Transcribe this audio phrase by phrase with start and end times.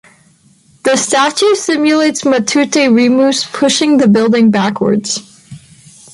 [0.83, 5.19] The statue simulates Matute Remus pushing the building backwards.